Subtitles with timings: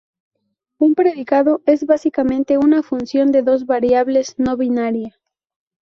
[0.79, 5.13] Un predicado es básicamente una función de dos variables no binarias.